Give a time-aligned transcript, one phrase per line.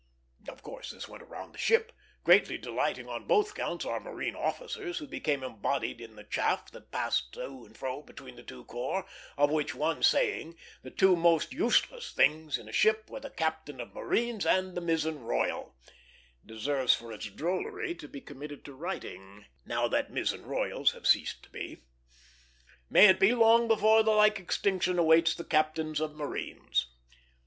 [0.49, 1.91] '"Of course, this went round the ship,
[2.23, 6.89] greatly delighting on both counts our marine officers, and became embodied in the chaff that
[6.89, 9.05] passed to and fro between the two corps;
[9.37, 13.79] of which one saying, "The two most useless things in a ship were the captain
[13.79, 15.75] of marines and the mizzen royal,"
[16.43, 21.43] deserves for its drollery to be committed to writing, now that mizzen royals have ceased
[21.43, 21.83] to be.
[22.89, 26.87] May it be long before the like extinction awaits the captains of marines!